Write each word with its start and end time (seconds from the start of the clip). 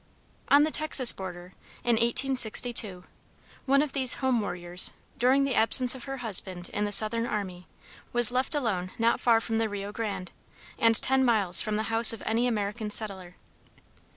On 0.47 0.63
the 0.63 0.71
Texas 0.71 1.13
border, 1.13 1.53
in 1.83 1.91
1862, 1.95 3.03
one 3.67 3.83
of 3.83 3.93
these 3.93 4.15
home 4.15 4.41
warriors, 4.41 4.89
during 5.19 5.43
the 5.43 5.53
absence 5.53 5.93
of 5.93 6.05
her 6.05 6.17
husband 6.25 6.69
in 6.69 6.85
the 6.85 6.91
Southern 6.91 7.27
army, 7.27 7.67
was 8.11 8.31
left 8.31 8.55
alone 8.55 8.89
not 8.97 9.19
far 9.19 9.39
from 9.39 9.59
the 9.59 9.69
Rio 9.69 9.91
Grande, 9.91 10.31
and 10.79 10.99
ten 10.99 11.23
miles 11.23 11.61
from 11.61 11.75
the 11.75 11.83
house 11.93 12.13
of 12.13 12.23
any 12.25 12.47
American 12.47 12.89
settler. 12.89 13.35